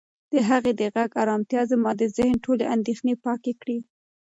[0.31, 3.77] د هغې د غږ ارامتیا زما د ذهن ټولې اندېښنې پاکې کړې.